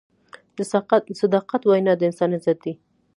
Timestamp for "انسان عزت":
2.09-2.57